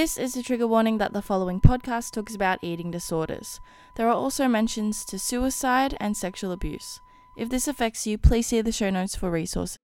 [0.00, 3.60] This is a trigger warning that the following podcast talks about eating disorders.
[3.96, 6.98] There are also mentions to suicide and sexual abuse.
[7.36, 9.76] If this affects you, please see the show notes for resources.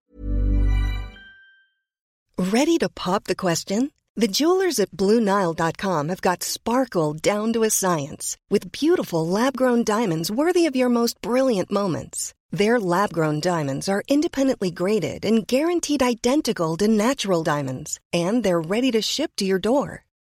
[2.39, 3.91] Ready to pop the question?
[4.15, 9.85] The jewelers at BlueNile.com have got sparkle down to a science with beautiful lab grown
[9.85, 12.33] diamonds worthy of your most brilliant moments.
[12.51, 18.63] Their lab grown diamonds are independently graded and guaranteed identical to natural diamonds, and they're
[18.63, 20.06] ready to ship to your door.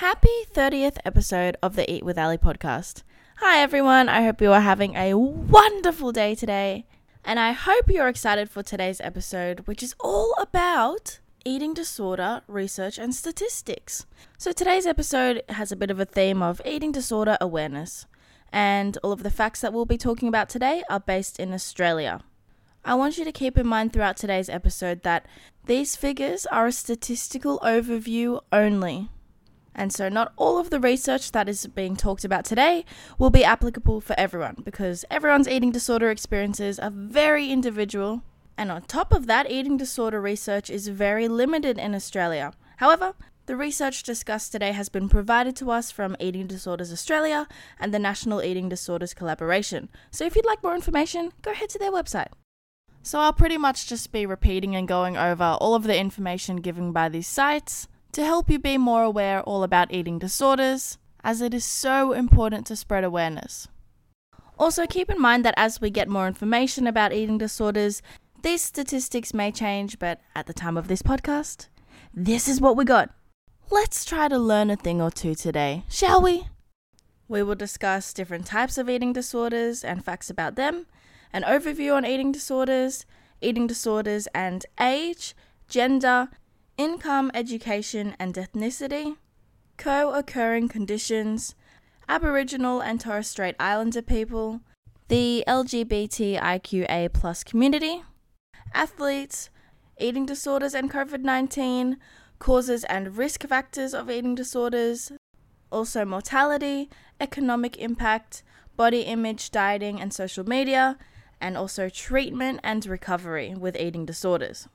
[0.00, 3.02] Happy 30th episode of the Eat with Ally podcast.
[3.36, 6.84] Hi everyone, I hope you are having a wonderful day today.
[7.24, 12.98] And I hope you're excited for today's episode, which is all about eating disorder research
[12.98, 14.04] and statistics.
[14.36, 18.04] So today's episode has a bit of a theme of eating disorder awareness.
[18.52, 22.20] And all of the facts that we'll be talking about today are based in Australia.
[22.84, 25.24] I want you to keep in mind throughout today's episode that
[25.64, 29.08] these figures are a statistical overview only.
[29.78, 32.86] And so, not all of the research that is being talked about today
[33.18, 38.22] will be applicable for everyone because everyone's eating disorder experiences are very individual.
[38.56, 42.54] And on top of that, eating disorder research is very limited in Australia.
[42.78, 43.12] However,
[43.44, 47.46] the research discussed today has been provided to us from Eating Disorders Australia
[47.78, 49.90] and the National Eating Disorders Collaboration.
[50.10, 52.32] So, if you'd like more information, go head to their website.
[53.02, 56.92] So, I'll pretty much just be repeating and going over all of the information given
[56.92, 61.52] by these sites to help you be more aware all about eating disorders, as it
[61.52, 63.68] is so important to spread awareness.
[64.58, 68.00] Also, keep in mind that as we get more information about eating disorders,
[68.42, 71.68] these statistics may change, but at the time of this podcast,
[72.14, 73.10] this is what we got.
[73.70, 76.48] Let's try to learn a thing or two today, shall we?
[77.28, 80.86] We will discuss different types of eating disorders and facts about them,
[81.32, 83.04] an overview on eating disorders,
[83.40, 85.34] eating disorders and age,
[85.68, 86.28] gender,
[86.78, 89.16] income, education, and ethnicity,
[89.76, 91.54] co occurring conditions,
[92.08, 94.60] Aboriginal and Torres Strait Islander people,
[95.08, 98.02] the LGBTIQA plus community,
[98.74, 99.50] athletes,
[99.98, 101.96] eating disorders and COVID 19,
[102.38, 105.12] causes and risk factors of eating disorders,
[105.72, 108.42] also mortality, economic impact,
[108.76, 110.98] body image, dieting, and social media,
[111.40, 114.68] and also treatment and recovery with eating disorders.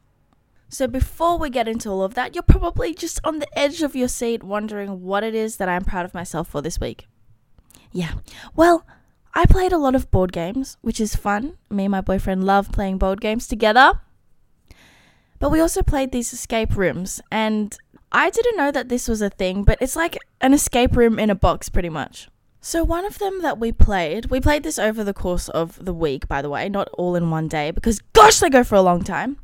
[0.73, 3.93] So, before we get into all of that, you're probably just on the edge of
[3.93, 7.09] your seat wondering what it is that I'm proud of myself for this week.
[7.91, 8.13] Yeah,
[8.55, 8.87] well,
[9.33, 11.57] I played a lot of board games, which is fun.
[11.69, 13.99] Me and my boyfriend love playing board games together.
[15.39, 17.77] But we also played these escape rooms, and
[18.13, 21.29] I didn't know that this was a thing, but it's like an escape room in
[21.29, 22.29] a box, pretty much.
[22.61, 25.93] So, one of them that we played, we played this over the course of the
[25.93, 28.81] week, by the way, not all in one day, because gosh, they go for a
[28.81, 29.37] long time.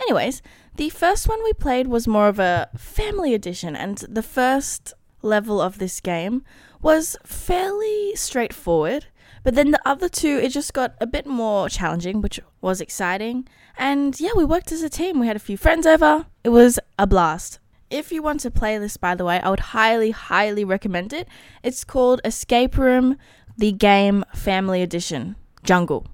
[0.00, 0.42] Anyways,
[0.76, 5.60] the first one we played was more of a family edition, and the first level
[5.60, 6.42] of this game
[6.82, 9.06] was fairly straightforward.
[9.42, 13.46] But then the other two, it just got a bit more challenging, which was exciting.
[13.76, 15.20] And yeah, we worked as a team.
[15.20, 16.26] We had a few friends over.
[16.42, 17.58] It was a blast.
[17.90, 21.28] If you want to play this, by the way, I would highly, highly recommend it.
[21.62, 23.18] It's called Escape Room,
[23.56, 26.06] the Game Family Edition Jungle.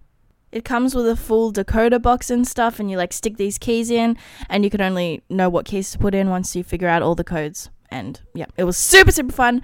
[0.53, 3.91] It comes with a full decoder box and stuff, and you like stick these keys
[3.91, 4.17] in,
[4.49, 7.15] and you can only know what keys to put in once you figure out all
[7.15, 7.71] the codes.
[7.91, 9.63] And yeah, it was super, super fun.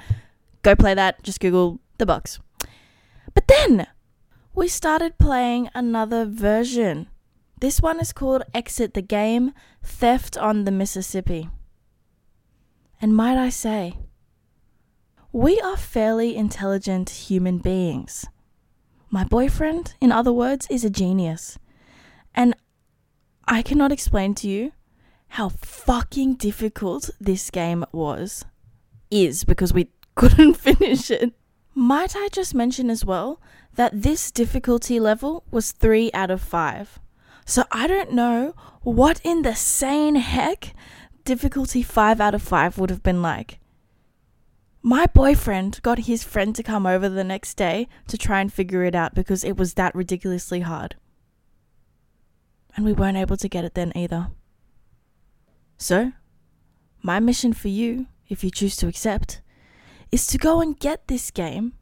[0.63, 1.23] Go play that.
[1.23, 2.39] Just Google the box.
[3.35, 3.87] But then
[4.55, 7.09] we started playing another version.
[7.61, 9.53] This one is called Exit the Game
[9.83, 11.49] Theft on the Mississippi.
[13.01, 13.95] And might I say,
[15.33, 18.27] we are fairly intelligent human beings.
[19.17, 21.59] My boyfriend, in other words, is a genius.
[22.35, 22.55] And
[23.49, 24.73] I cannot explain to you
[25.29, 28.45] how fucking difficult this game was.
[29.11, 31.33] Is because we couldn't finish it.
[31.75, 33.41] Might I just mention as well
[33.77, 36.99] that this difficulty level was 3 out of 5.
[37.47, 40.75] So I don't know what in the sane heck
[41.25, 43.61] difficulty 5 out of 5 would have been like.
[44.89, 48.85] My boyfriend got his friend to come over the next day to try and figure
[48.85, 50.95] it out because it was that ridiculously hard.
[52.77, 54.29] And we weren't able to get it then either.
[55.77, 56.13] So,
[57.03, 59.41] my mission for you, if you choose to accept,
[60.13, 61.73] is to go and get this game.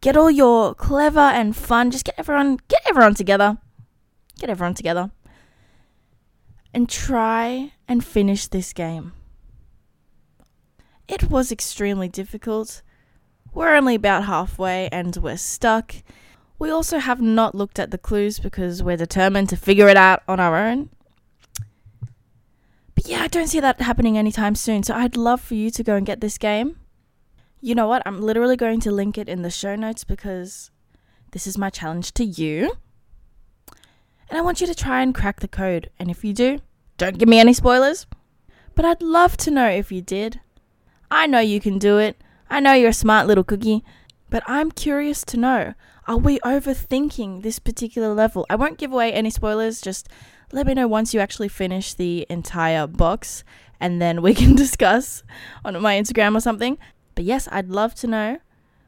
[0.00, 3.58] Get all your clever and fun, just get everyone get everyone together.
[4.40, 5.12] Get everyone together.
[6.74, 9.12] And try and finish this game.
[11.08, 12.82] It was extremely difficult.
[13.54, 15.94] We're only about halfway and we're stuck.
[16.58, 20.22] We also have not looked at the clues because we're determined to figure it out
[20.28, 20.90] on our own.
[22.94, 25.84] But yeah, I don't see that happening anytime soon, so I'd love for you to
[25.84, 26.76] go and get this game.
[27.60, 28.02] You know what?
[28.04, 30.70] I'm literally going to link it in the show notes because
[31.32, 32.72] this is my challenge to you.
[34.28, 35.90] And I want you to try and crack the code.
[35.98, 36.60] And if you do,
[36.96, 38.06] don't give me any spoilers.
[38.74, 40.40] But I'd love to know if you did.
[41.10, 42.22] I know you can do it.
[42.50, 43.84] I know you're a smart little cookie.
[44.30, 45.74] But I'm curious to know
[46.06, 48.46] are we overthinking this particular level?
[48.48, 50.08] I won't give away any spoilers, just
[50.52, 53.44] let me know once you actually finish the entire box
[53.78, 55.22] and then we can discuss
[55.64, 56.78] on my Instagram or something.
[57.14, 58.38] But yes, I'd love to know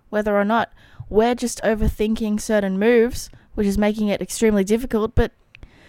[0.09, 0.73] whether or not
[1.09, 5.15] we're just overthinking certain moves, which is making it extremely difficult.
[5.15, 5.33] But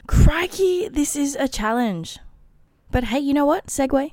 [0.07, 2.19] crikey, this is a challenge.
[2.91, 3.67] But hey, you know what?
[3.67, 4.11] Segue.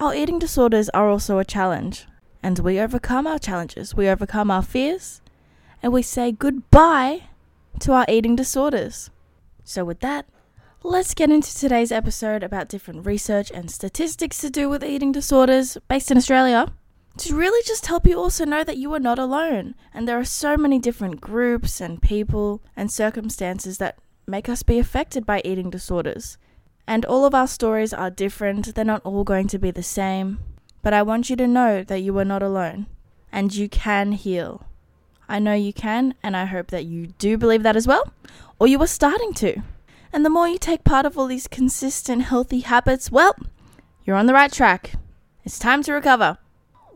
[0.00, 2.06] Our eating disorders are also a challenge,
[2.42, 5.20] and we overcome our challenges, we overcome our fears,
[5.82, 7.24] and we say goodbye
[7.80, 9.10] to our eating disorders.
[9.62, 10.24] So, with that,
[10.82, 15.76] let's get into today's episode about different research and statistics to do with eating disorders
[15.86, 16.72] based in Australia.
[17.18, 20.24] To really just help you also know that you are not alone, and there are
[20.24, 25.68] so many different groups and people and circumstances that make us be affected by eating
[25.68, 26.38] disorders.
[26.90, 30.40] And all of our stories are different, they're not all going to be the same.
[30.82, 32.88] But I want you to know that you are not alone
[33.30, 34.66] and you can heal.
[35.28, 38.12] I know you can, and I hope that you do believe that as well,
[38.58, 39.62] or you are starting to.
[40.12, 43.36] And the more you take part of all these consistent, healthy habits, well,
[44.02, 44.94] you're on the right track.
[45.44, 46.38] It's time to recover.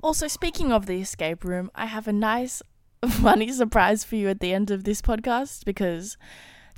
[0.03, 2.65] Also, speaking of the escape room, I have a nice,
[3.09, 6.17] funny surprise for you at the end of this podcast because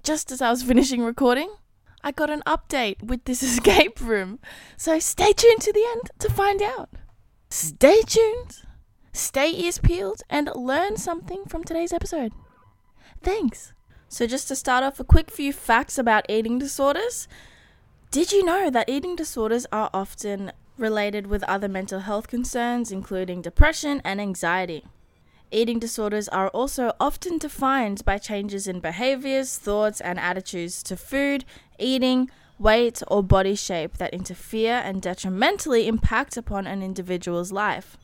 [0.03, 1.49] just as I was finishing recording,
[2.07, 4.39] I got an update with this escape room.
[4.77, 6.89] So stay tuned to the end to find out.
[7.51, 8.63] Stay tuned,
[9.13, 12.33] stay ears peeled, and learn something from today's episode.
[13.25, 13.73] Thanks.
[14.09, 17.27] So, just to start off, a quick few facts about eating disorders.
[18.13, 23.43] Did you know that eating disorders are often related with other mental health concerns, including
[23.43, 24.85] depression and anxiety?
[25.53, 31.45] Eating disorders are also often defined by changes in behaviors, thoughts, and attitudes to food,
[31.79, 37.97] eating, weight, or body shape that interfere and detrimentally impact upon an individual's life.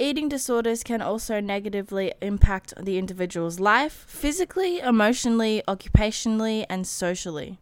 [0.00, 7.58] Eating disorders can also negatively impact the individual's life physically, emotionally, occupationally, and socially.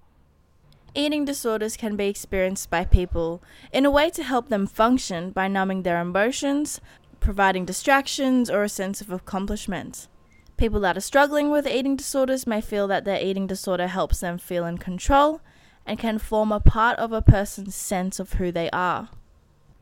[0.94, 3.42] Eating disorders can be experienced by people
[3.72, 6.80] in a way to help them function by numbing their emotions,
[7.20, 10.08] providing distractions, or a sense of accomplishment.
[10.56, 14.38] People that are struggling with eating disorders may feel that their eating disorder helps them
[14.38, 15.42] feel in control
[15.84, 19.10] and can form a part of a person's sense of who they are.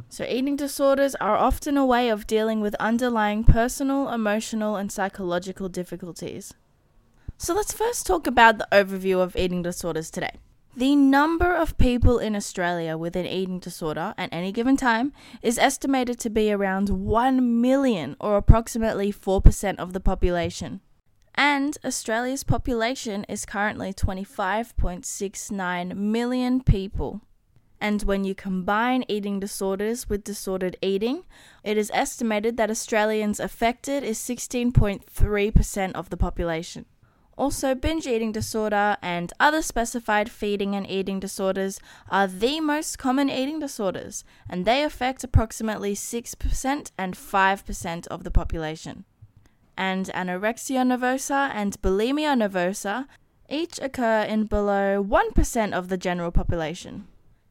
[0.08, 5.68] So, eating disorders are often a way of dealing with underlying personal, emotional, and psychological
[5.68, 6.54] difficulties.
[7.38, 10.38] So, let's first talk about the overview of eating disorders today.
[10.76, 15.56] The number of people in Australia with an eating disorder at any given time is
[15.56, 20.80] estimated to be around 1 million, or approximately 4% of the population.
[21.36, 27.20] And Australia's population is currently 25.69 million people.
[27.80, 31.22] And when you combine eating disorders with disordered eating,
[31.62, 36.86] it is estimated that Australians affected is 16.3% of the population.
[37.36, 43.28] Also, binge eating disorder and other specified feeding and eating disorders are the most common
[43.28, 49.04] eating disorders, and they affect approximately 6% and 5% of the population.
[49.76, 53.06] And anorexia nervosa and bulimia nervosa
[53.48, 57.08] each occur in below 1% of the general population.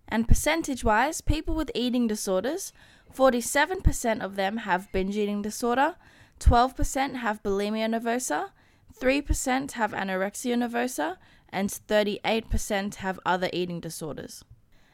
[0.08, 2.72] And percentage wise, people with eating disorders,
[3.14, 5.96] 47% of them have binge eating disorder,
[6.40, 8.52] 12% have bulimia nervosa,
[9.00, 11.18] 3% have anorexia nervosa,
[11.50, 14.44] and 38% have other eating disorders.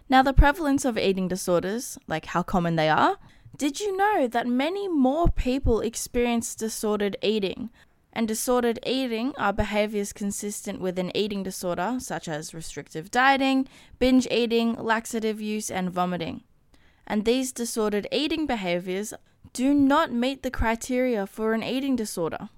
[0.09, 3.17] Now, the prevalence of eating disorders, like how common they are,
[3.57, 7.69] did you know that many more people experience disordered eating,
[8.11, 13.67] And disordered eating are behaviors consistent with an eating disorder, such as restrictive dieting,
[13.99, 16.43] binge eating, laxative use, and vomiting.
[17.05, 19.13] And these disordered eating behaviors
[19.53, 22.49] do not meet the criteria for an eating disorder.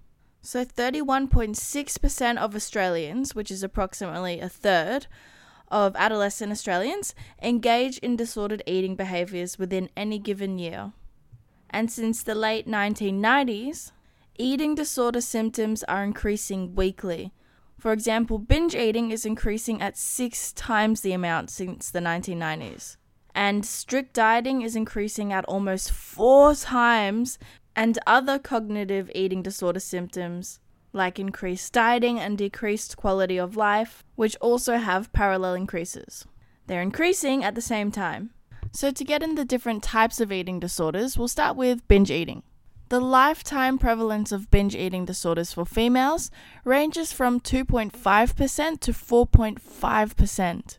[0.43, 5.05] So, 31.6% of Australians, which is approximately a third
[5.67, 10.93] of adolescent Australians, engage in disordered eating behaviors within any given year.
[11.69, 13.91] And since the late 1990s,
[14.37, 17.31] eating disorder symptoms are increasing weekly.
[17.77, 22.97] For example, binge eating is increasing at six times the amount since the 1990s.
[23.33, 27.39] And strict dieting is increasing at almost four times,
[27.75, 30.59] and other cognitive eating disorder symptoms,
[30.93, 36.25] like increased dieting and decreased quality of life, which also have parallel increases.
[36.67, 38.31] They're increasing at the same time.
[38.73, 42.43] So, to get in the different types of eating disorders, we'll start with binge eating.
[42.87, 46.29] The lifetime prevalence of binge eating disorders for females
[46.65, 50.77] ranges from 2.5% to 4.5%,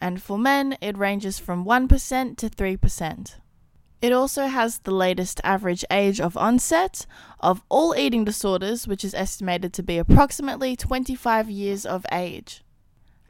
[0.00, 3.34] and for men, it ranges from 1% to 3%.
[4.04, 7.06] It also has the latest average age of onset
[7.40, 12.62] of all eating disorders, which is estimated to be approximately 25 years of age.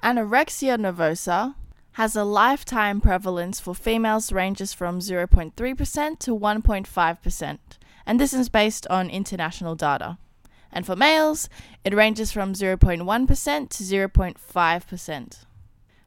[0.02, 1.54] Anorexia nervosa
[1.93, 7.59] has a lifetime prevalence for females ranges from 0.3% to 1.5%,
[8.04, 10.19] and this is based on international data.
[10.73, 11.49] And for males,
[11.85, 15.45] it ranges from 0.1% to 0.5%.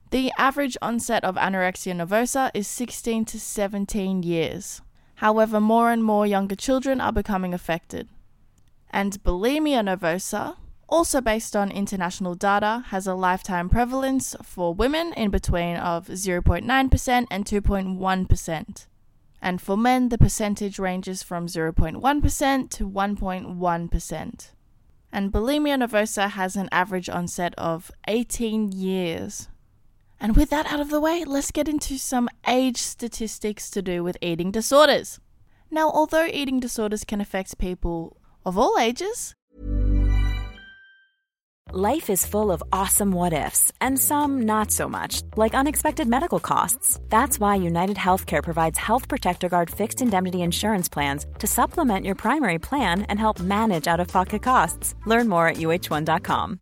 [0.10, 4.82] The average onset of anorexia nervosa is 16 to 17 years.
[5.16, 8.08] However, more and more younger children are becoming affected.
[8.90, 10.56] And bulimia nervosa,
[10.88, 17.28] also based on international data, has a lifetime prevalence for women in between of 0.9%
[17.30, 18.86] and 2.1%.
[19.42, 24.52] And for men, the percentage ranges from 0.1% to 1.1%.
[25.12, 29.50] And bulimia nervosa has an average onset of 18 years.
[30.20, 34.04] And with that out of the way, let's get into some age statistics to do
[34.04, 35.20] with eating disorders.
[35.70, 39.36] Now, although eating disorders can affect people of all ages,
[41.74, 46.40] Life is full of awesome what ifs, and some not so much, like unexpected medical
[46.40, 46.98] costs.
[47.10, 52.16] That's why United Healthcare provides Health Protector Guard fixed indemnity insurance plans to supplement your
[52.16, 54.96] primary plan and help manage out of pocket costs.
[55.06, 56.62] Learn more at uh1.com.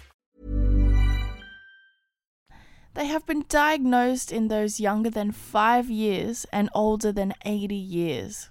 [2.93, 8.49] They have been diagnosed in those younger than 5 years and older than 80 years.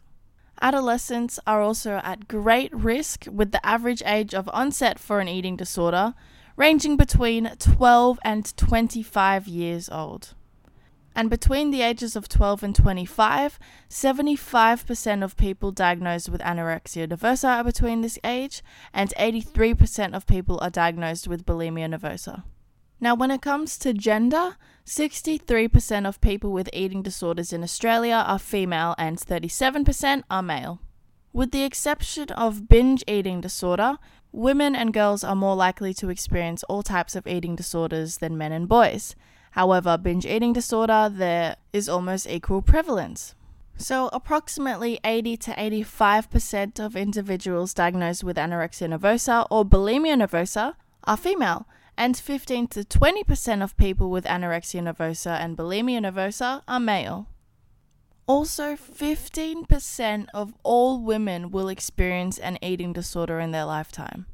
[0.62, 5.56] Adolescents are also at great risk with the average age of onset for an eating
[5.56, 6.14] disorder
[6.56, 10.34] ranging between 12 and 25 years old.
[11.16, 17.48] And between the ages of 12 and 25, 75% of people diagnosed with anorexia nervosa
[17.58, 22.44] are between this age, and 83% of people are diagnosed with bulimia nervosa.
[23.00, 28.38] Now, when it comes to gender, 63% of people with eating disorders in Australia are
[28.38, 30.80] female and 37% are male.
[31.32, 33.98] With the exception of binge eating disorder,
[34.32, 38.52] women and girls are more likely to experience all types of eating disorders than men
[38.52, 39.14] and boys.
[39.52, 43.34] However, binge eating disorder, there is almost equal prevalence.
[43.76, 51.16] So, approximately 80 to 85% of individuals diagnosed with anorexia nervosa or bulimia nervosa are
[51.16, 51.66] female,
[52.00, 57.28] and 15 to 20% of people with anorexia nervosa and bulimia nervosa are male.
[58.26, 64.24] Also, 15% of all women will experience an eating disorder in their lifetime.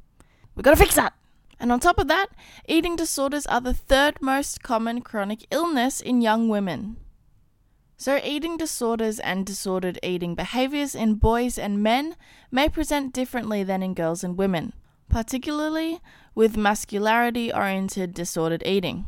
[0.54, 1.14] We gotta fix that!
[1.58, 2.28] And on top of that,
[2.68, 6.98] eating disorders are the third most common chronic illness in young women.
[7.96, 12.14] So, eating disorders and disordered eating behaviors in boys and men
[12.52, 14.72] may present differently than in girls and women,
[15.08, 16.00] particularly
[16.36, 19.06] with masculinity oriented disordered eating.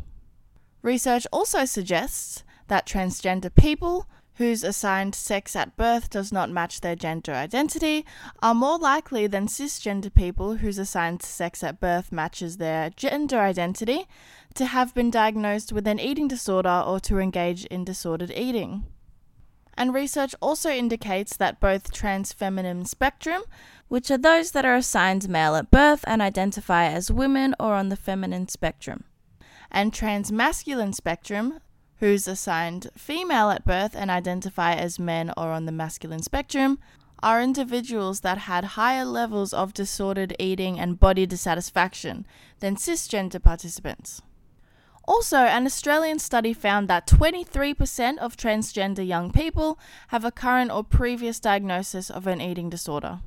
[0.82, 4.06] Research also suggests that transgender people
[4.36, 8.06] whose assigned sex at birth does not match their gender identity
[8.40, 14.06] are more likely than cisgender people whose assigned sex at birth matches their gender identity
[14.54, 18.86] to have been diagnosed with an eating disorder or to engage in disordered eating.
[19.78, 23.42] And research also indicates that both trans feminine spectrum,
[23.88, 27.88] which are those that are assigned male at birth and identify as women or on
[27.88, 29.04] the feminine spectrum,
[29.70, 31.58] and transmasculine spectrum,
[31.96, 36.78] who's assigned female at birth and identify as men or on the masculine spectrum,
[37.22, 42.26] are individuals that had higher levels of disordered eating and body dissatisfaction
[42.60, 44.22] than cisgender participants.
[45.04, 49.78] Also, an Australian study found that 23% of transgender young people
[50.08, 53.20] have a current or previous diagnosis of an eating disorder.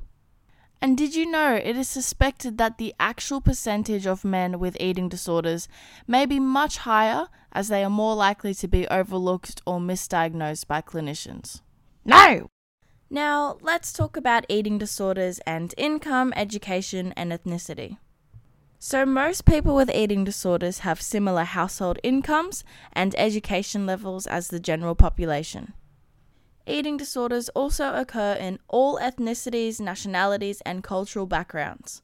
[0.82, 5.08] And did you know it is suspected that the actual percentage of men with eating
[5.08, 5.68] disorders
[6.08, 10.82] may be much higher as they are more likely to be overlooked or misdiagnosed by
[10.82, 11.60] clinicians?
[12.04, 12.48] No!
[13.08, 17.98] Now, let's talk about eating disorders and income, education, and ethnicity.
[18.80, 24.58] So, most people with eating disorders have similar household incomes and education levels as the
[24.58, 25.74] general population.
[26.66, 32.02] Eating disorders also occur in all ethnicities, nationalities, and cultural backgrounds.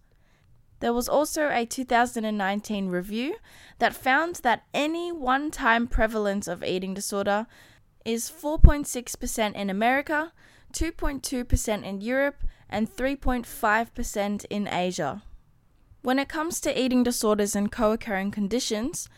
[0.81, 3.37] There was also a 2019 review
[3.79, 7.47] that found that any one time prevalence of eating disorder
[8.05, 10.33] is 4.6% in America,
[10.73, 12.37] 2.2% in Europe,
[12.69, 15.23] and 3.5% in Asia.
[16.03, 19.09] When it comes to eating disorders and co occurring conditions,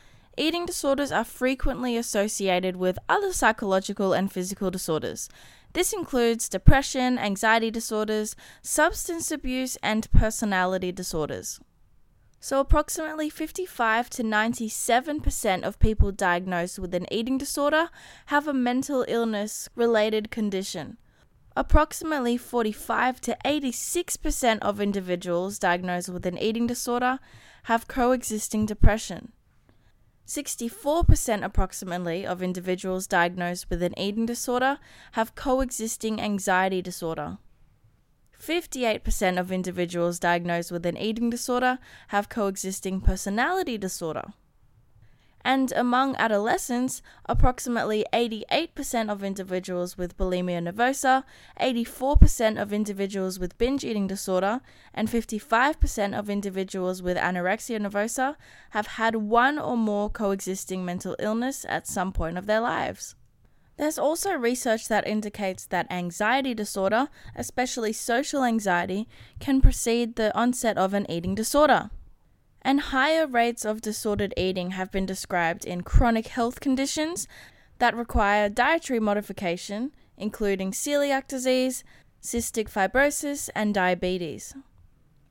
[0.41, 5.29] Eating disorders are frequently associated with other psychological and physical disorders.
[5.75, 11.61] This includes depression, anxiety disorders, substance abuse, and personality disorders.
[12.41, 17.91] So, approximately 55 to 97% of people diagnosed with an eating disorder
[18.27, 20.97] have a mental illness related condition.
[21.55, 27.19] Approximately 45 to 86% of individuals diagnosed with an eating disorder
[27.65, 29.33] have coexisting depression.
[30.31, 34.79] 64% approximately of individuals diagnosed with an eating disorder
[35.13, 37.39] have coexisting anxiety disorder.
[38.41, 44.33] 58% of individuals diagnosed with an eating disorder have coexisting personality disorder.
[45.43, 51.25] And among adolescents, approximately 88% of individuals with bulimia nervosa,
[51.61, 54.61] 84% of individuals with binge eating disorder,
[54.93, 58.37] and 55% of individuals with anorexia nervosa
[58.71, 63.15] have had one or more coexisting mental illness at some point of their lives.
[63.79, 70.77] There's also research that indicates that anxiety disorder, especially social anxiety, can precede the onset
[70.77, 71.89] of an eating disorder
[72.63, 77.27] and higher rates of disordered eating have been described in chronic health conditions
[77.79, 81.83] that require dietary modification, including celiac disease,
[82.23, 84.55] cystic fibrosis, and diabetes.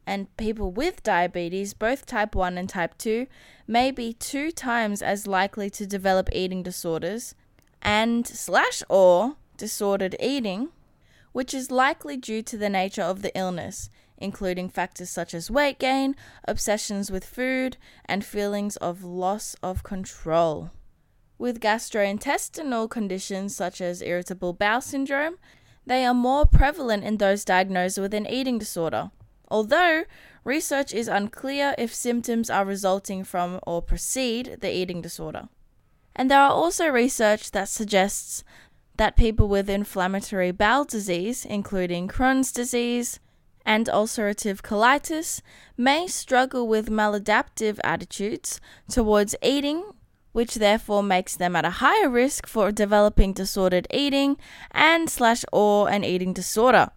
[0.06, 3.28] And people with diabetes, both type 1 and type 2,
[3.68, 7.36] may be two times as likely to develop eating disorders
[7.82, 10.70] and slash or disordered eating,
[11.32, 15.80] which is likely due to the nature of the illness, including factors such as weight
[15.80, 16.16] gain,
[16.48, 20.70] obsessions with food, and feelings of loss of control.
[21.40, 25.38] With gastrointestinal conditions such as irritable bowel syndrome,
[25.86, 29.10] they are more prevalent in those diagnosed with an eating disorder.
[29.50, 30.04] Although
[30.44, 35.48] research is unclear if symptoms are resulting from or precede the eating disorder.
[36.16, 38.44] And there are also research that suggests
[38.98, 43.20] that people with inflammatory bowel disease, including Crohn's disease,
[43.65, 45.41] and ulcerative colitis
[45.78, 49.84] may struggle with maladaptive attitudes towards eating,
[50.32, 54.38] which therefore makes them at a higher risk for developing disordered eating
[54.72, 56.89] and slash or an eating disorder.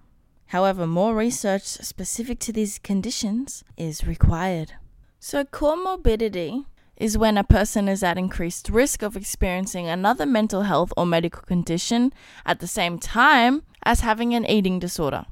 [0.46, 4.75] However, more research specific to these conditions is required.
[5.18, 10.92] So, comorbidity is when a person is at increased risk of experiencing another mental health
[10.96, 12.12] or medical condition
[12.44, 15.25] at the same time as having an eating disorder.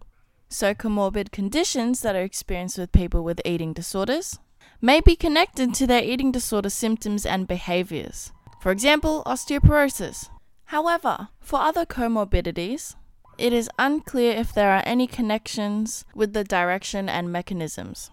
[0.52, 4.40] So, comorbid conditions that are experienced with people with eating disorders
[4.80, 8.32] may be connected to their eating disorder symptoms and behaviors.
[8.60, 10.28] For example, osteoporosis.
[10.64, 12.96] However, for other comorbidities,
[13.38, 18.10] it is unclear if there are any connections with the direction and mechanisms.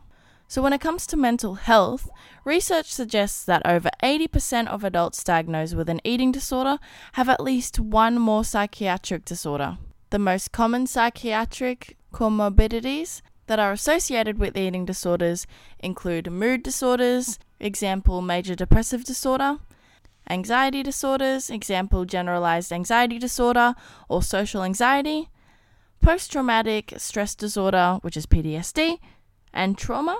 [0.48, 2.08] So, when it comes to mental health,
[2.46, 6.78] research suggests that over 80% of adults diagnosed with an eating disorder
[7.14, 9.80] have at least one more psychiatric disorder.
[10.12, 15.48] The most common psychiatric comorbidities that are associated with eating disorders
[15.80, 19.58] include mood disorders, example, major depressive disorder,
[20.30, 23.74] anxiety disorders, example, generalized anxiety disorder
[24.10, 25.30] or social anxiety,
[26.02, 29.00] post traumatic stress disorder, which is PTSD,
[29.54, 30.20] and trauma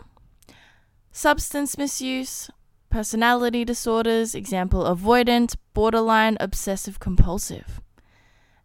[1.12, 2.50] substance misuse,
[2.90, 7.82] personality disorders, example avoidant, borderline, obsessive compulsive,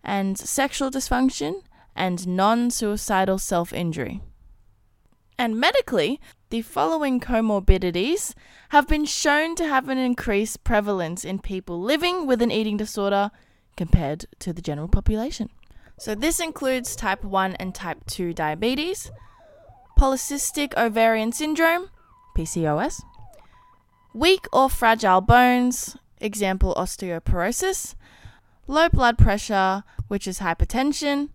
[0.05, 1.63] and sexual dysfunction
[1.95, 4.21] and non suicidal self injury.
[5.39, 8.35] And medically, the following comorbidities
[8.69, 13.31] have been shown to have an increased prevalence in people living with an eating disorder
[13.77, 15.49] compared to the general population.
[15.99, 19.11] So, this includes type 1 and type 2 diabetes,
[19.99, 21.89] polycystic ovarian syndrome,
[22.37, 23.03] PCOS.
[24.15, 27.95] Weak or fragile bones, example osteoporosis.
[28.67, 31.31] Low blood pressure, which is hypertension.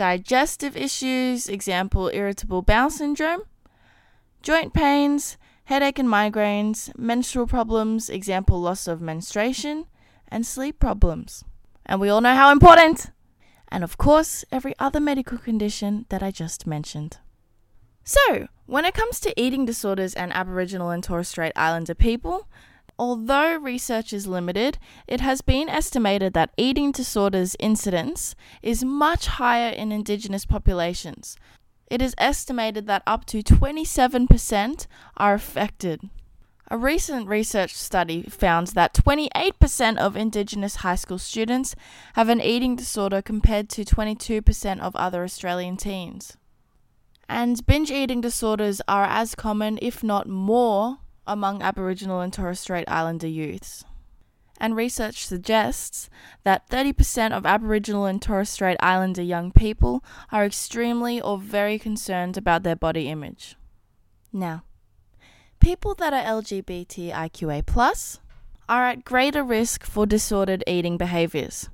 [0.00, 3.42] Digestive issues, example irritable bowel syndrome.
[4.40, 9.84] Joint pains, headache and migraines, menstrual problems, example loss of menstruation,
[10.28, 11.44] and sleep problems.
[11.84, 13.10] And we all know how important!
[13.68, 17.18] And of course, every other medical condition that I just mentioned.
[18.02, 22.48] So, when it comes to eating disorders and Aboriginal and Torres Strait Islander people,
[23.00, 24.76] although research is limited,
[25.08, 31.34] it has been estimated that eating disorders incidence is much higher in Indigenous populations.
[31.86, 34.86] It is estimated that up to 27%
[35.16, 36.10] are affected.
[36.70, 41.74] A recent research study found that 28% of Indigenous high school students
[42.16, 46.36] have an eating disorder compared to 22% of other Australian teens.
[47.30, 50.98] And binge eating disorders are as common, if not more,
[51.30, 53.84] among Aboriginal and Torres Strait Islander youths.
[54.58, 56.10] And research suggests
[56.42, 62.36] that 30% of Aboriginal and Torres Strait Islander young people are extremely or very concerned
[62.36, 63.56] about their body image.
[64.32, 64.64] Now,
[65.60, 68.18] people that are LGBTIQA
[68.68, 71.70] are at greater risk for disordered eating behaviors.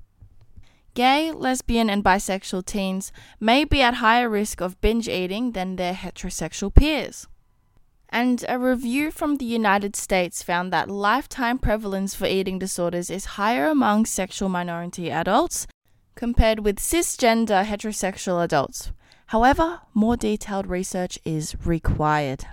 [0.94, 5.92] Gay, lesbian, and bisexual teens may be at higher risk of binge eating than their
[5.92, 7.26] heterosexual peers.
[8.08, 13.36] And a review from the United States found that lifetime prevalence for eating disorders is
[13.36, 15.66] higher among sexual minority adults
[16.14, 18.92] compared with cisgender heterosexual adults.
[19.26, 22.46] However, more detailed research is required.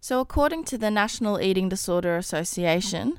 [0.00, 3.18] So, according to the National Eating Disorder Association,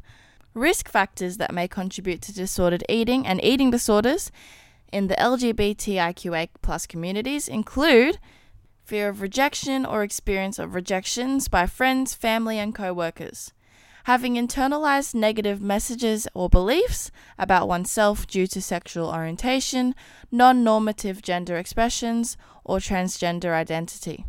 [0.54, 4.32] risk factors that may contribute to disordered eating and eating disorders
[4.92, 8.20] in the LGBTIQA plus communities include
[8.86, 13.52] fear of rejection or experience of rejections by friends, family, and co-workers,
[14.04, 19.96] having internalized negative messages or beliefs about oneself due to sexual orientation,
[20.32, 24.24] non-normative gender expressions, or transgender identity.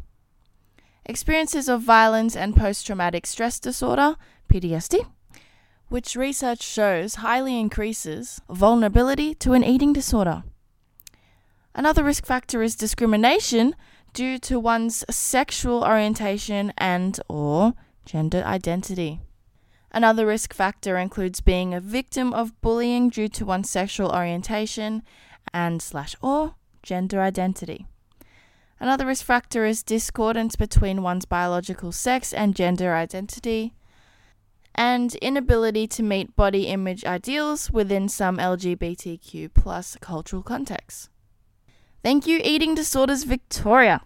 [1.04, 4.16] Experiences of violence and post-traumatic stress disorder,
[4.50, 5.06] PTSD,
[5.88, 10.44] which research shows highly increases vulnerability to an eating disorder.
[11.74, 13.76] Another risk factor is discrimination
[14.16, 17.74] due to one's sexual orientation and or
[18.06, 19.20] gender identity.
[19.92, 25.02] Another risk factor includes being a victim of bullying due to one's sexual orientation
[25.52, 27.86] and slash or gender identity.
[28.80, 33.74] Another risk factor is discordance between one's biological sex and gender identity
[34.74, 41.10] and inability to meet body image ideals within some LGBTQ plus cultural contexts.
[42.06, 44.00] Thank you, Eating Disorders Victoria.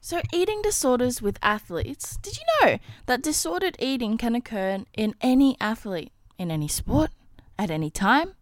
[0.00, 2.16] So, eating disorders with athletes.
[2.16, 7.12] Did you know that disordered eating can occur in any athlete, in any sport,
[7.56, 8.34] at any time,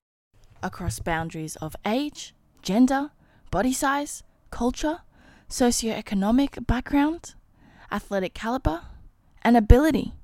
[0.62, 3.10] across boundaries of age, gender,
[3.50, 5.00] body size, culture,
[5.50, 7.34] socioeconomic background,
[7.92, 8.84] athletic caliber,
[9.42, 10.14] and ability?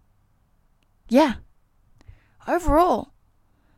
[1.07, 1.35] Yeah.
[2.49, 3.12] Overall,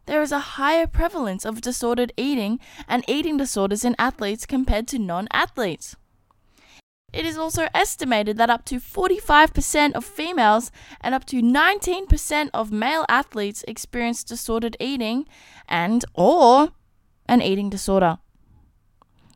[0.07, 4.99] there is a higher prevalence of disordered eating and eating disorders in athletes compared to
[4.99, 5.97] non athletes.
[7.13, 12.73] it is also estimated that up to 45% of females and up to 19% of
[12.73, 15.25] male athletes experience disordered eating
[15.69, 16.71] and or
[17.29, 18.19] an eating disorder.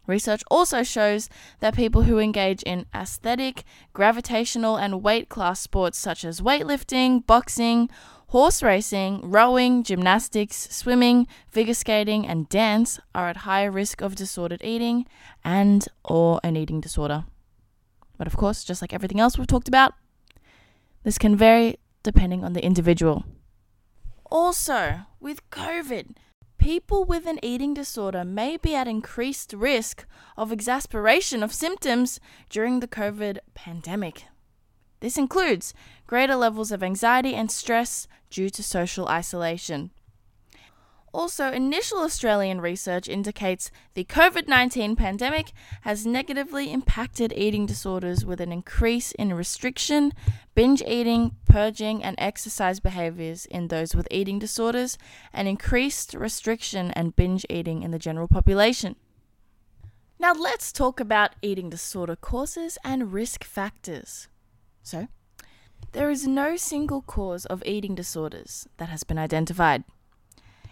[0.08, 1.28] Research also shows
[1.60, 7.90] that people who engage in aesthetic, gravitational, and weight class sports such as weightlifting, boxing,
[8.28, 14.62] horse racing, rowing, gymnastics, swimming, figure skating, and dance are at higher risk of disordered
[14.62, 15.06] eating
[15.44, 17.24] and or an eating disorder.
[18.18, 19.94] But of course, just like everything else we've talked about,
[21.04, 23.24] this can vary depending on the individual.
[24.30, 26.16] Also, with COVID,
[26.58, 30.04] people with an eating disorder may be at increased risk
[30.36, 34.24] of exasperation of symptoms during the COVID pandemic.
[35.00, 35.74] This includes
[36.06, 39.90] greater levels of anxiety and stress due to social isolation.
[41.12, 48.40] Also, initial Australian research indicates the COVID 19 pandemic has negatively impacted eating disorders with
[48.40, 50.12] an increase in restriction,
[50.54, 54.98] binge eating, purging, and exercise behaviors in those with eating disorders,
[55.32, 58.94] and increased restriction and binge eating in the general population.
[60.18, 64.28] Now, let's talk about eating disorder causes and risk factors.
[64.82, 65.08] So,
[65.92, 69.84] there is no single cause of eating disorders that has been identified.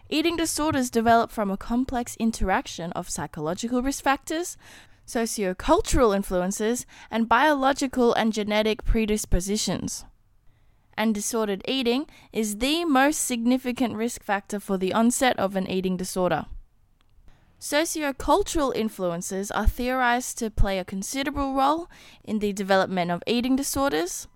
[0.08, 4.56] Eating disorders develop from a complex interaction of psychological risk factors,
[5.06, 10.04] sociocultural influences, and biological and genetic predispositions.
[10.96, 15.96] And disordered eating is the most significant risk factor for the onset of an eating
[15.96, 16.46] disorder.
[17.60, 21.88] Sociocultural influences are theorized to play a considerable role
[22.22, 24.28] in the development of eating disorders,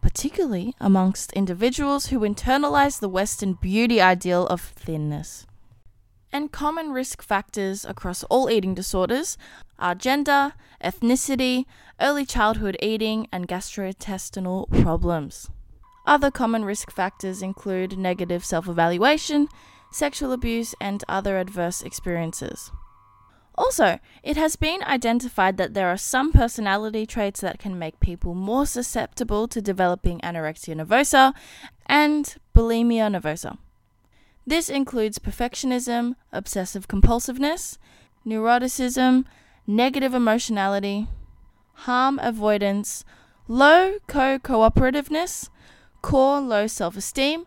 [0.00, 5.46] particularly amongst individuals who internalize the Western beauty ideal of thinness.
[6.32, 9.38] And common risk factors across all eating disorders
[9.78, 11.66] are gender, ethnicity,
[12.00, 15.48] early childhood eating, and gastrointestinal problems.
[16.06, 19.48] Other common risk factors include negative self evaluation,
[19.94, 22.72] sexual abuse, and other adverse experiences.
[23.56, 28.34] Also, it has been identified that there are some personality traits that can make people
[28.34, 31.32] more susceptible to developing anorexia nervosa
[31.86, 33.56] and bulimia nervosa.
[34.44, 37.78] This includes perfectionism, obsessive compulsiveness,
[38.26, 39.24] neuroticism,
[39.64, 41.06] negative emotionality,
[41.86, 43.04] harm avoidance,
[43.46, 45.48] low co cooperativeness,
[46.02, 47.46] core low self esteem,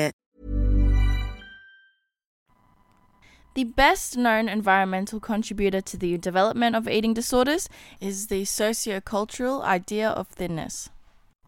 [3.53, 7.67] The best known environmental contributor to the development of eating disorders
[7.99, 10.89] is the sociocultural idea of thinness.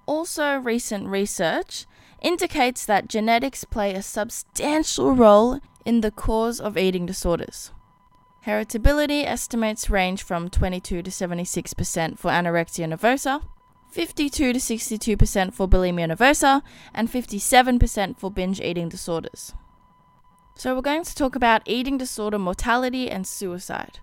[0.05, 1.85] Also, recent research
[2.21, 7.71] indicates that genetics play a substantial role in the cause of eating disorders.
[8.45, 13.41] Heritability estimates range from 22 to 76% for anorexia nervosa,
[13.91, 16.61] 52 to 62% for bulimia nervosa,
[16.93, 19.53] and 57% for binge eating disorders.
[20.55, 23.99] So, we're going to talk about eating disorder mortality and suicide.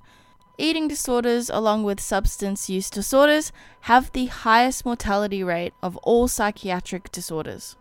[0.58, 3.50] Eating disorders, along with substance use disorders,
[3.82, 7.76] have the highest mortality rate of all psychiatric disorders.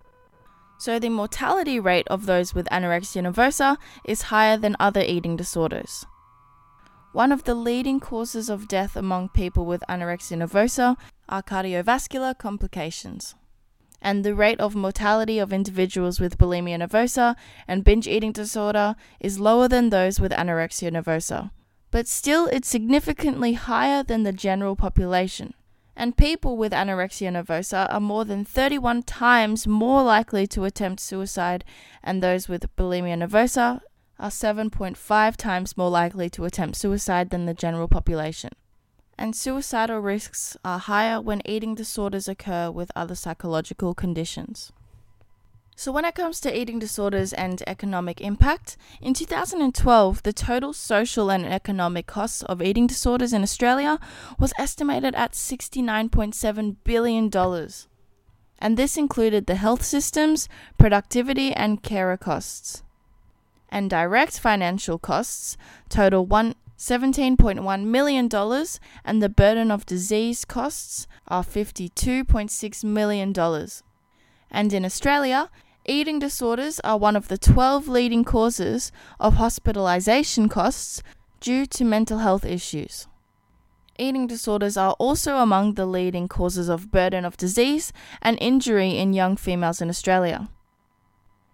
[0.80, 6.06] So the mortality rate of those with anorexia nervosa is higher than other eating disorders.
[7.12, 10.96] One of the leading causes of death among people with anorexia nervosa
[11.28, 13.36] are cardiovascular complications.
[14.02, 17.36] And the rate of mortality of individuals with bulimia nervosa
[17.68, 21.52] and binge eating disorder is lower than those with anorexia nervosa.
[21.92, 25.54] But still, it's significantly higher than the general population.
[25.96, 31.66] And people with anorexia nervosa are more than 31 times more likely to attempt suicide,
[32.02, 33.82] and those with bulimia nervosa
[34.18, 38.52] are 7.5 times more likely to attempt suicide than the general population.
[39.20, 44.72] And suicidal risks are higher when eating disorders occur with other psychological conditions.
[45.76, 51.30] So, when it comes to eating disorders and economic impact, in 2012, the total social
[51.30, 54.00] and economic costs of eating disorders in Australia
[54.40, 57.30] was estimated at $69.7 billion.
[58.60, 62.84] And this included the health systems, productivity, and carer costs
[63.72, 65.58] and direct financial costs
[65.90, 68.30] total one $17.1 million,
[69.04, 73.68] and the burden of disease costs are $52.6 million.
[74.50, 75.50] And in Australia,
[75.86, 81.04] eating disorders are one of the 12 leading causes of hospitalisation costs
[81.42, 83.08] due to mental health issues.
[83.98, 89.12] Eating disorders are also among the leading causes of burden of disease and injury in
[89.12, 90.48] young females in Australia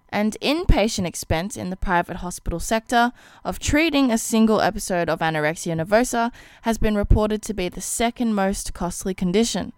[0.10, 3.12] and inpatient expense in the private hospital sector
[3.44, 8.34] of treating a single episode of anorexia nervosa has been reported to be the second
[8.34, 9.74] most costly condition,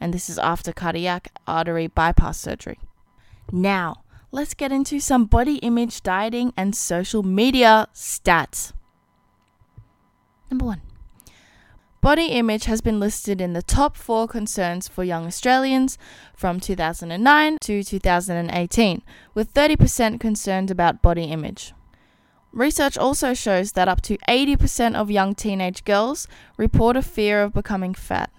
[0.00, 2.78] and this is after cardiac artery bypass surgery.
[3.52, 8.72] Now, let's get into some body image dieting and social media stats.
[10.50, 10.82] Number one.
[12.00, 15.98] Body image has been listed in the top four concerns for young Australians
[16.34, 19.02] from 2009 to 2018,
[19.34, 21.74] with 30% concerned about body image.
[22.52, 27.52] Research also shows that up to 80% of young teenage girls report a fear of
[27.52, 28.30] becoming fat.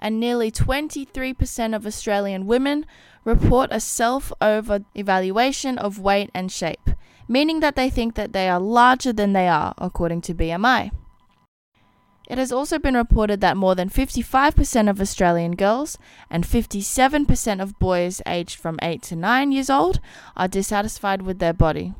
[0.00, 2.86] And nearly 23% of Australian women
[3.24, 6.88] report a self over evaluation of weight and shape,
[7.28, 10.92] meaning that they think that they are larger than they are, according to BMI.
[12.28, 15.96] It has also been reported that more than 55% of Australian girls
[16.30, 19.98] and 57% of boys aged from 8 to 9 years old
[20.36, 21.94] are dissatisfied with their body.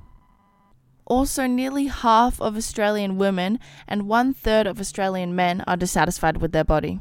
[1.06, 6.52] Also, nearly half of Australian women and one third of Australian men are dissatisfied with
[6.52, 7.00] their body.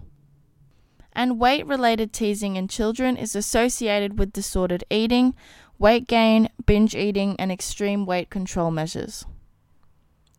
[1.11, 5.35] And weight related teasing in children is associated with disordered eating,
[5.77, 9.25] weight gain, binge eating, and extreme weight control measures.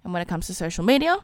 [0.02, 1.18] And when it comes to social media,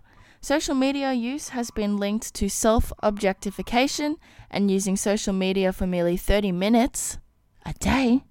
[0.44, 4.18] Social media use has been linked to self objectification,
[4.50, 7.16] and using social media for merely 30 minutes
[7.64, 8.24] a day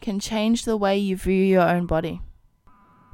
[0.00, 2.22] can change the way you view your own body.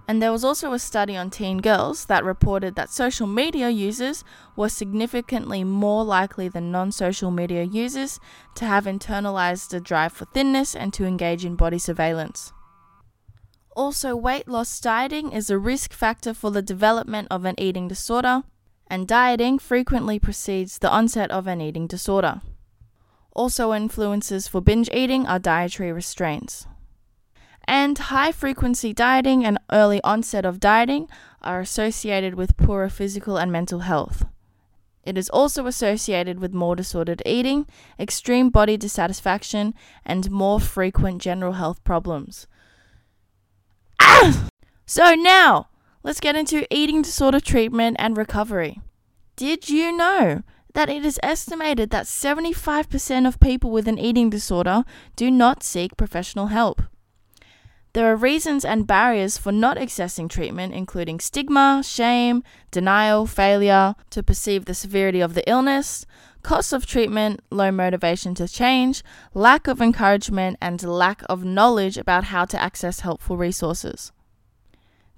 [0.07, 4.23] And there was also a study on teen girls that reported that social media users
[4.55, 8.21] were significantly more likely than non social media users
[8.55, 12.53] to have internalized a drive for thinness and to engage in body surveillance.
[13.77, 18.43] Also, weight loss dieting is a risk factor for the development of an eating disorder,
[18.87, 22.41] and dieting frequently precedes the onset of an eating disorder.
[23.35, 26.67] Also, influences for binge eating are dietary restraints.
[27.69, 31.11] And high frequency dieting and early onset of dieting
[31.43, 34.25] are associated with poorer physical and mental health.
[35.05, 37.67] It is also associated with more disordered eating,
[38.01, 42.47] extreme body dissatisfaction, and more frequent general health problems.
[44.87, 45.69] So now,
[46.03, 48.81] let's get into eating disorder treatment and recovery.
[49.37, 50.43] Did you know
[50.75, 54.85] that it is estimated that 75% of people with an eating disorder
[55.17, 56.83] do not seek professional help?
[57.97, 64.23] There are reasons and barriers for not accessing treatment, including stigma, shame, denial, failure to
[64.23, 66.05] perceive the severity of the illness,
[66.47, 69.03] cost of treatment, low motivation to change,
[69.35, 74.13] lack of encouragement, and lack of knowledge about how to access helpful resources.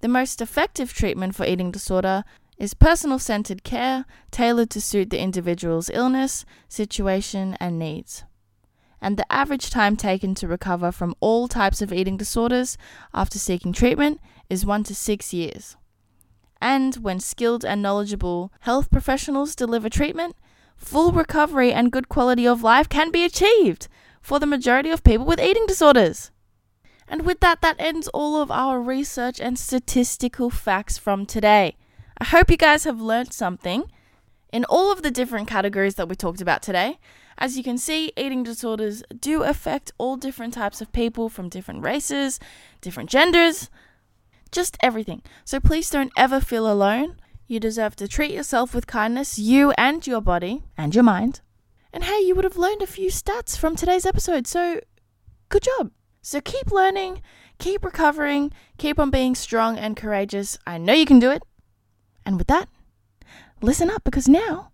[0.01, 2.25] The most effective treatment for eating disorder
[2.57, 8.25] is personal centered care tailored to suit the individual's illness, situation, and needs.
[8.99, 12.79] And the average time taken to recover from all types of eating disorders
[13.13, 14.19] after seeking treatment
[14.49, 15.77] is one to six years.
[16.59, 20.35] And when skilled and knowledgeable health professionals deliver treatment,
[20.79, 23.89] full recovery and good quality of life can be achieved
[24.23, 26.31] for the majority of people with eating disorders.
[27.07, 31.77] And with that, that ends all of our research and statistical facts from today.
[32.19, 33.85] I hope you guys have learned something
[34.53, 36.99] in all of the different categories that we talked about today.
[37.39, 41.83] As you can see, eating disorders do affect all different types of people from different
[41.83, 42.41] races,
[42.81, 43.71] different genders,
[44.51, 45.23] just everything.
[45.45, 47.17] So please don't ever feel alone.
[47.51, 51.41] You deserve to treat yourself with kindness, you and your body and your mind.
[51.95, 54.81] And hey, you would have learned a few stats from today's episode, so
[55.49, 55.91] good job.
[56.21, 57.23] So keep learning,
[57.59, 60.59] keep recovering, keep on being strong and courageous.
[60.67, 61.43] I know you can do it.
[62.27, 62.69] And with that,
[63.63, 64.71] listen up because now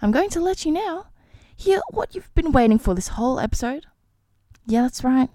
[0.00, 1.08] I'm going to let you now
[1.56, 3.86] hear what you've been waiting for this whole episode.
[4.66, 5.30] Yeah, that's right.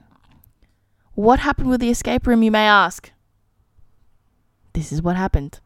[1.14, 3.12] What happened with the escape room, you may ask?
[4.72, 5.60] This is what happened.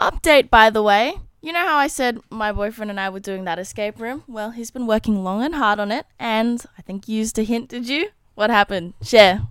[0.00, 1.14] Update, by the way.
[1.40, 4.24] You know how I said my boyfriend and I were doing that escape room?
[4.26, 7.44] Well, he's been working long and hard on it, and I think you used a
[7.44, 8.08] hint, did you?
[8.34, 8.94] What happened?
[9.02, 9.46] Share.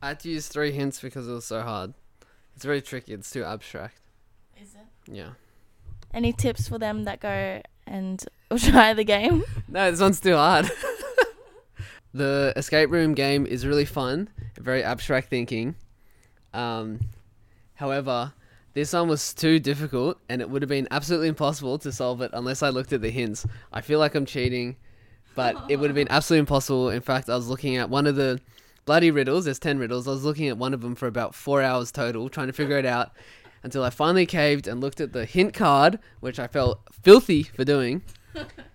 [0.00, 1.94] I had to use three hints because it was so hard.
[2.54, 3.12] It's very tricky.
[3.12, 3.98] It's too abstract.
[4.60, 5.12] Is it?
[5.12, 5.30] Yeah.
[6.14, 8.24] Any tips for them that go and
[8.58, 9.44] try the game?
[9.68, 10.70] No, this one's too hard.
[12.14, 15.74] the escape room game is really fun, very abstract thinking.
[16.54, 17.00] Um,
[17.74, 18.32] however,
[18.76, 22.30] this one was too difficult, and it would have been absolutely impossible to solve it
[22.34, 23.46] unless I looked at the hints.
[23.72, 24.76] I feel like I'm cheating,
[25.34, 26.90] but it would have been absolutely impossible.
[26.90, 28.38] In fact, I was looking at one of the
[28.84, 29.46] bloody riddles.
[29.46, 30.06] There's ten riddles.
[30.06, 32.76] I was looking at one of them for about four hours total, trying to figure
[32.76, 33.12] it out,
[33.62, 37.64] until I finally caved and looked at the hint card, which I felt filthy for
[37.64, 38.02] doing.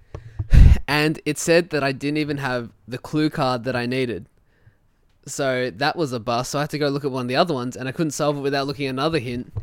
[0.88, 4.26] and it said that I didn't even have the clue card that I needed.
[5.28, 6.50] So that was a bust.
[6.50, 8.12] So I had to go look at one of the other ones, and I couldn't
[8.12, 9.54] solve it without looking at another hint.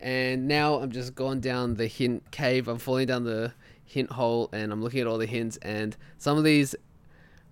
[0.00, 2.68] And now I'm just going down the hint cave.
[2.68, 3.52] I'm falling down the
[3.84, 5.56] hint hole, and I'm looking at all the hints.
[5.58, 6.74] And some of these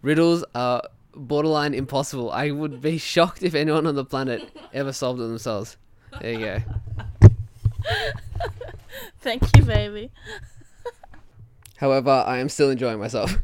[0.03, 0.83] riddles are
[1.15, 2.31] borderline impossible.
[2.31, 5.77] I would be shocked if anyone on the planet ever solved it themselves.
[6.21, 6.59] There you go.
[9.21, 10.11] Thank you, baby.
[11.77, 13.37] However, I am still enjoying myself.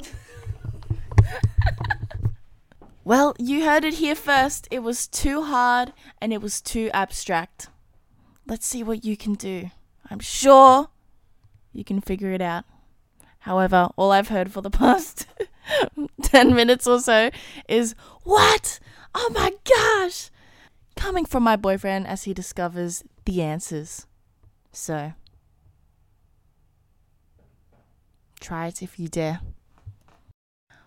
[3.05, 4.69] Well, you heard it here first.
[4.71, 7.69] It was too hard and it was too abstract.
[8.53, 9.71] Let's see what you can do.
[10.11, 10.91] I'm sure
[11.73, 12.65] you can figure it out.
[13.39, 15.27] However, all I've heard for the past
[16.23, 17.31] 10 minutes or so
[17.67, 17.95] is,
[18.25, 18.79] What?
[19.15, 20.29] Oh my gosh!
[20.97, 24.07] Coming from my boyfriend as he discovers the answers.
[24.71, 25.15] So,
[28.39, 29.41] try it if you dare.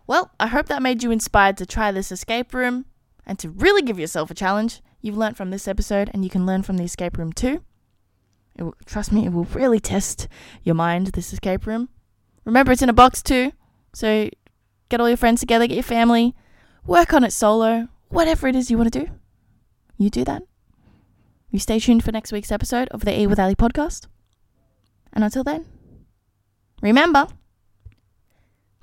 [0.05, 2.85] Well, I hope that made you inspired to try this escape room
[3.25, 4.83] and to really give yourself a challenge.
[5.01, 7.63] You've learned from this episode and you can learn from the escape room too.
[8.57, 10.27] Will, trust me, it will really test
[10.63, 11.89] your mind, this escape room.
[12.45, 13.51] Remember, it's in a box too,
[13.93, 14.29] so
[14.89, 16.35] get all your friends together, get your family,
[16.85, 19.11] work on it solo, whatever it is you want to do.
[19.97, 20.43] You do that.
[21.49, 24.07] You stay tuned for next week's episode of the E with Ali podcast.
[25.13, 25.65] And until then,
[26.81, 27.27] remember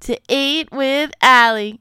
[0.00, 1.74] to eat with Ally.